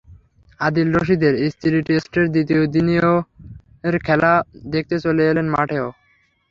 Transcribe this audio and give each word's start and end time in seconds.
আদিল 0.59 0.87
রশিদের 0.95 1.33
স্ত্রী 1.51 1.77
টেস্টের 1.87 2.25
দ্বিতীয় 2.33 2.63
দিনের 2.75 3.05
খেলা 4.05 4.33
দেখতে 4.73 4.95
চলে 5.03 5.23
এলেন 5.31 5.47
মাঠেও। 5.55 5.87